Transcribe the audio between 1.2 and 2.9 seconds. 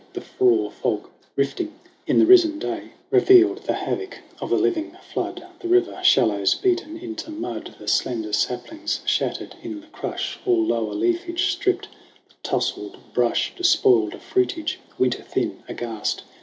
rifting in the risen day, 68 SONG OF